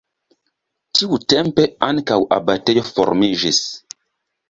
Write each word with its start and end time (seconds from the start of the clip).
Tiutempe 1.01 1.67
ankaŭ 1.91 2.19
abatejo 2.41 2.87
formiĝis. 2.91 3.65